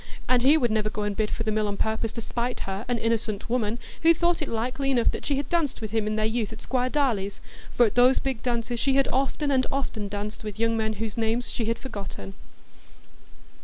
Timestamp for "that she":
5.11-5.35